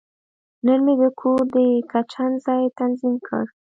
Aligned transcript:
نن 0.65 0.79
مې 0.85 0.93
د 1.01 1.03
کور 1.19 1.41
د 1.55 1.57
کچن 1.91 2.31
ځای 2.45 2.63
تنظیم 2.77 3.15
کړ. 3.27 3.43